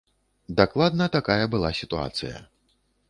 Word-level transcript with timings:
Дакладна 0.59 1.05
такая 1.17 1.45
была 1.57 1.71
сітуацыя. 1.81 2.41